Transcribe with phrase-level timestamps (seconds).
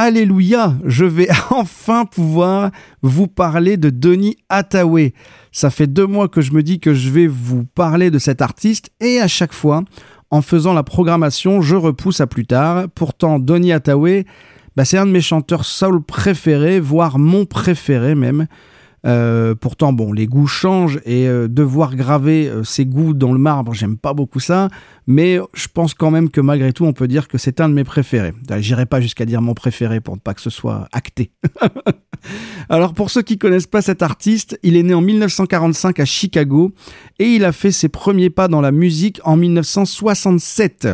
[0.00, 2.70] Alléluia, je vais enfin pouvoir
[3.02, 5.12] vous parler de Donny Hathaway.
[5.50, 8.40] Ça fait deux mois que je me dis que je vais vous parler de cet
[8.40, 9.82] artiste et à chaque fois,
[10.30, 12.84] en faisant la programmation, je repousse à plus tard.
[12.94, 14.24] Pourtant, Donny Hathaway,
[14.76, 18.46] bah, c'est un de mes chanteurs soul préférés, voire mon préféré même.
[19.06, 23.38] Euh, pourtant, bon, les goûts changent et euh, devoir graver euh, ses goûts dans le
[23.38, 24.68] marbre, j'aime pas beaucoup ça,
[25.06, 27.74] mais je pense quand même que malgré tout, on peut dire que c'est un de
[27.74, 28.32] mes préférés.
[28.58, 31.30] J'irai pas jusqu'à dire mon préféré pour ne pas que ce soit acté.
[32.68, 36.72] Alors, pour ceux qui connaissent pas cet artiste, il est né en 1945 à Chicago
[37.18, 40.88] et il a fait ses premiers pas dans la musique en 1967.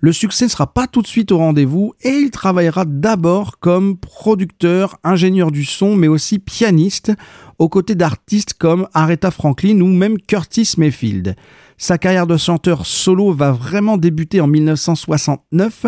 [0.00, 3.96] Le succès ne sera pas tout de suite au rendez-vous et il travaillera d'abord comme
[3.96, 7.12] producteur, ingénieur du son, mais aussi pianiste,
[7.58, 11.36] aux côtés d'artistes comme Aretha Franklin ou même Curtis Mayfield.
[11.76, 15.86] Sa carrière de chanteur solo va vraiment débuter en 1969,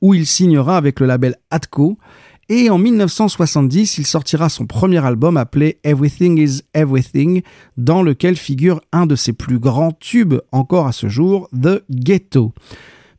[0.00, 1.98] où il signera avec le label Atco.
[2.50, 7.42] Et en 1970, il sortira son premier album appelé Everything is Everything,
[7.78, 12.52] dans lequel figure un de ses plus grands tubes encore à ce jour, The Ghetto.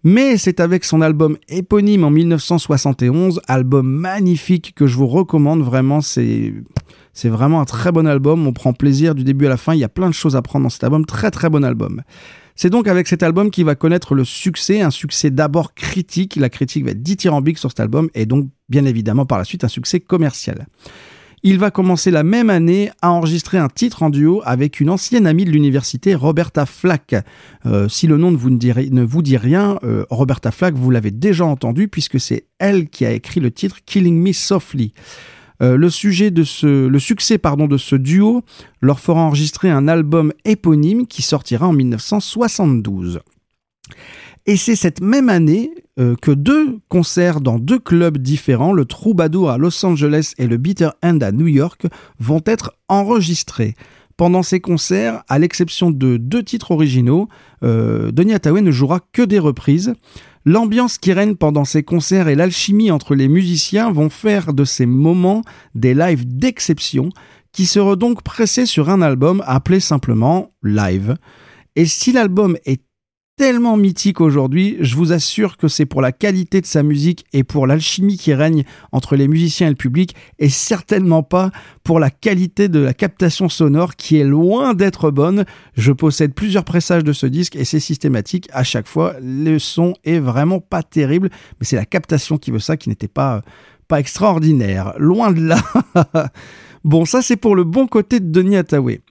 [0.07, 5.99] Mais c'est avec son album éponyme en 1971, album magnifique que je vous recommande vraiment.
[5.99, 6.53] C'est
[7.23, 8.45] vraiment un très bon album.
[8.45, 9.73] On prend plaisir du début à la fin.
[9.73, 11.07] Il y a plein de choses à prendre dans cet album.
[11.07, 12.03] Très très bon album.
[12.55, 16.35] C'est donc avec cet album qu'il va connaître le succès, un succès d'abord critique.
[16.35, 19.63] La critique va être dithyrambique sur cet album et donc bien évidemment par la suite
[19.63, 20.67] un succès commercial.
[21.47, 25.27] Il va commencer la même année à enregistrer un titre en duo avec une ancienne
[25.27, 27.15] amie de l'université, Roberta Flack.
[27.67, 31.87] Euh, si le nom ne vous, dit rien, euh, Roberta Flack, vous l'avez déjà entendu
[31.87, 34.93] puisque c'est elle qui a écrit le titre Killing Me Softly.
[35.61, 38.41] Euh, le, succès de ce duo
[38.81, 43.19] leur fera enregistrer un album éponyme qui sortira en 1972.
[44.47, 49.49] Et c'est cette même année euh, que deux concerts dans deux clubs différents, le Troubadour
[49.49, 51.87] à Los Angeles et le Bitter End à New York,
[52.19, 53.73] vont être enregistrés.
[54.17, 57.27] Pendant ces concerts, à l'exception de deux titres originaux,
[57.63, 59.93] euh, Hathaway ne jouera que des reprises.
[60.45, 64.85] L'ambiance qui règne pendant ces concerts et l'alchimie entre les musiciens vont faire de ces
[64.85, 65.41] moments
[65.73, 67.09] des lives d'exception
[67.51, 71.15] qui seront donc pressés sur un album appelé simplement Live.
[71.75, 72.84] Et si l'album est
[73.37, 77.43] tellement mythique aujourd'hui, je vous assure que c'est pour la qualité de sa musique et
[77.43, 78.63] pour l'alchimie qui règne
[78.93, 81.51] entre les musiciens et le public, et certainement pas
[81.83, 85.43] pour la qualité de la captation sonore qui est loin d'être bonne.
[85.73, 88.47] Je possède plusieurs pressages de ce disque et c'est systématique.
[88.53, 91.29] À chaque fois, le son est vraiment pas terrible,
[91.59, 93.41] mais c'est la captation qui veut ça, qui n'était pas,
[93.89, 94.93] pas extraordinaire.
[94.97, 95.61] Loin de là.
[96.85, 99.01] bon, ça c'est pour le bon côté de Denis Hathaway.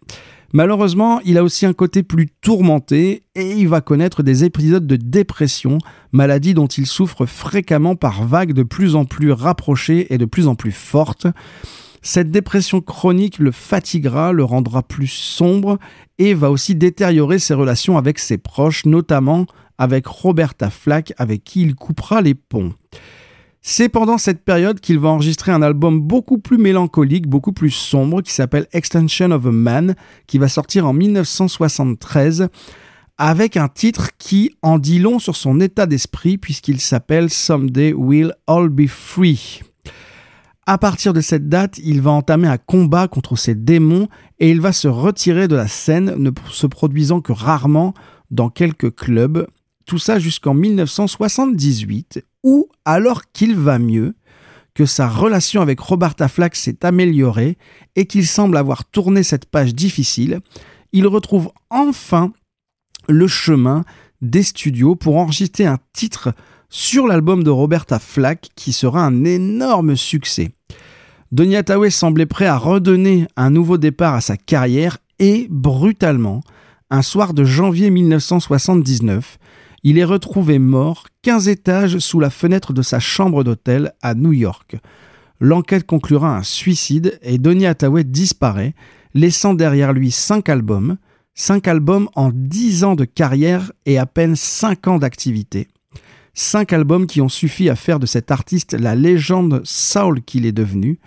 [0.54, 4.94] Malheureusement, il a aussi un côté plus tourmenté et il va connaître des épisodes de
[4.94, 5.78] dépression,
[6.12, 10.46] maladie dont il souffre fréquemment par vagues de plus en plus rapprochées et de plus
[10.46, 11.26] en plus fortes.
[12.02, 15.80] Cette dépression chronique le fatiguera, le rendra plus sombre
[16.18, 21.62] et va aussi détériorer ses relations avec ses proches, notamment avec Roberta Flack avec qui
[21.62, 22.74] il coupera les ponts.
[23.66, 28.20] C'est pendant cette période qu'il va enregistrer un album beaucoup plus mélancolique, beaucoup plus sombre,
[28.20, 29.94] qui s'appelle Extension of a Man,
[30.26, 32.48] qui va sortir en 1973,
[33.16, 38.34] avec un titre qui en dit long sur son état d'esprit, puisqu'il s'appelle Someday We'll
[38.46, 39.62] All Be Free.
[40.66, 44.08] À partir de cette date, il va entamer un combat contre ses démons
[44.40, 47.94] et il va se retirer de la scène, ne se produisant que rarement
[48.30, 49.46] dans quelques clubs.
[49.86, 54.14] Tout ça jusqu'en 1978, ou alors qu'il va mieux,
[54.74, 57.56] que sa relation avec Roberta Flack s'est améliorée
[57.96, 60.40] et qu'il semble avoir tourné cette page difficile,
[60.92, 62.32] il retrouve enfin
[63.08, 63.84] le chemin
[64.20, 66.34] des studios pour enregistrer un titre
[66.70, 70.50] sur l'album de Roberta Flack qui sera un énorme succès.
[71.30, 76.42] Donny Hathaway semblait prêt à redonner un nouveau départ à sa carrière et, brutalement,
[76.90, 79.38] un soir de janvier 1979,
[79.84, 84.32] il est retrouvé mort 15 étages sous la fenêtre de sa chambre d'hôtel à New
[84.32, 84.76] York.
[85.40, 88.74] L'enquête conclura un suicide et Donny Hathaway disparaît,
[89.12, 90.96] laissant derrière lui 5 albums,
[91.34, 95.68] 5 albums en 10 ans de carrière et à peine 5 ans d'activité.
[96.32, 100.52] 5 albums qui ont suffi à faire de cet artiste la légende soul qu'il est
[100.52, 100.98] devenu.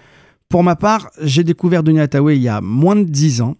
[0.50, 3.56] Pour ma part, j'ai découvert Donny Hathaway il y a moins de 10 ans.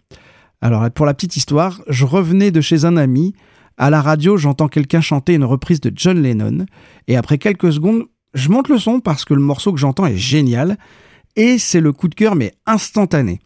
[0.62, 3.34] Alors pour la petite histoire, je revenais de chez un ami
[3.78, 6.66] à la radio, j'entends quelqu'un chanter une reprise de John Lennon,
[7.08, 10.18] et après quelques secondes, je monte le son parce que le morceau que j'entends est
[10.18, 10.78] génial,
[11.36, 13.40] et c'est le coup de cœur, mais instantané.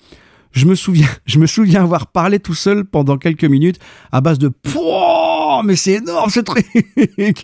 [0.51, 3.79] Je me souviens, je me souviens avoir parlé tout seul pendant quelques minutes
[4.11, 6.65] à base de Pouah, mais c'est énorme ce truc.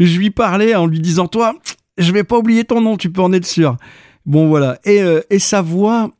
[0.00, 1.54] je lui parlais en lui disant toi,
[1.98, 3.76] je vais pas oublier ton nom, tu peux en être sûr.
[4.26, 4.78] Bon voilà.
[4.84, 6.10] Et, euh, et sa voix,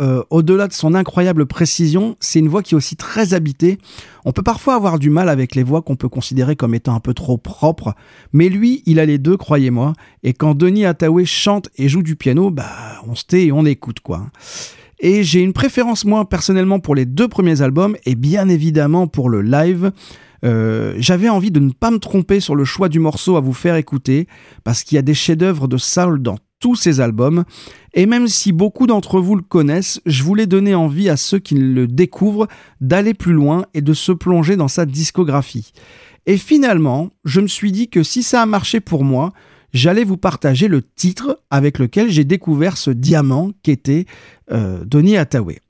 [0.00, 3.78] euh, au-delà de son incroyable précision, c'est une voix qui est aussi très habitée.
[4.24, 7.00] On peut parfois avoir du mal avec les voix qu'on peut considérer comme étant un
[7.00, 7.94] peu trop propres,
[8.32, 9.94] mais lui, il a les deux, croyez-moi.
[10.22, 13.64] Et quand Denis Hathaway chante et joue du piano, bah, on se tait et on
[13.64, 14.26] écoute, quoi.
[15.00, 19.30] Et j'ai une préférence, moi, personnellement, pour les deux premiers albums, et bien évidemment pour
[19.30, 19.92] le live.
[20.44, 23.52] Euh, j'avais envie de ne pas me tromper sur le choix du morceau à vous
[23.52, 24.28] faire écouter,
[24.62, 27.44] parce qu'il y a des chefs-d'œuvre de Saul dans tous ses albums.
[27.94, 31.54] Et même si beaucoup d'entre vous le connaissent, je voulais donner envie à ceux qui
[31.54, 32.48] le découvrent
[32.80, 35.72] d'aller plus loin et de se plonger dans sa discographie.
[36.26, 39.32] Et finalement, je me suis dit que si ça a marché pour moi,
[39.72, 44.06] j'allais vous partager le titre avec lequel j'ai découvert ce diamant qu'était
[44.50, 45.60] euh, Donny Hathaway.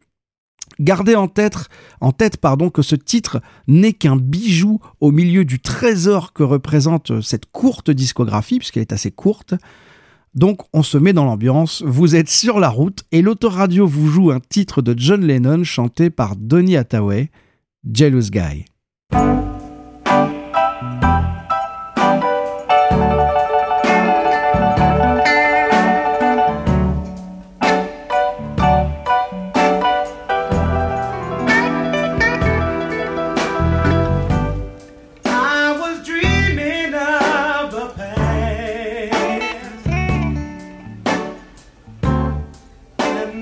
[0.81, 1.57] Gardez en tête,
[2.01, 7.21] en tête pardon, que ce titre n'est qu'un bijou au milieu du trésor que représente
[7.21, 9.55] cette courte discographie, puisqu'elle est assez courte.
[10.39, 14.31] Donc on se met dans l'ambiance, vous êtes sur la route et l'autoradio vous joue
[14.31, 17.33] un titre de John Lennon chanté par Donny Hathaway,
[17.93, 18.65] Jealous Guy.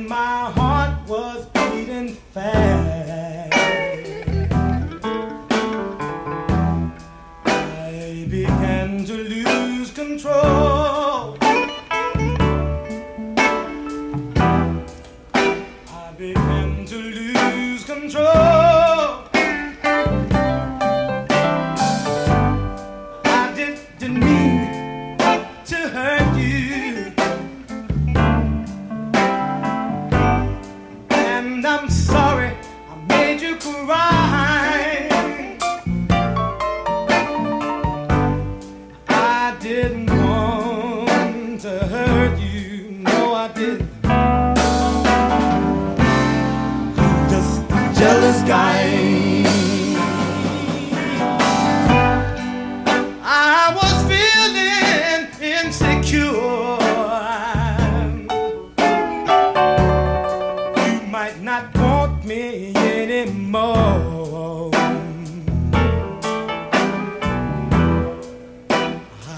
[0.09, 1.56] my heart was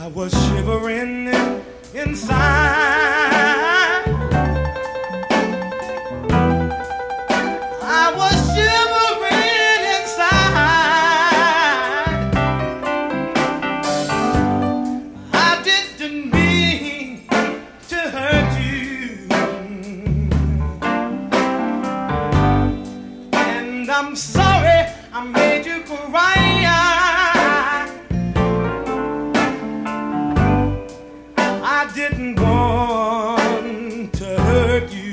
[0.08, 1.28] I was shivering
[1.92, 2.97] inside.
[34.80, 35.07] hurt you.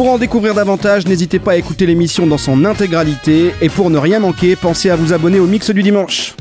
[0.00, 3.98] Pour en découvrir davantage, n'hésitez pas à écouter l'émission dans son intégralité et pour ne
[3.98, 6.34] rien manquer, pensez à vous abonner au mix du dimanche.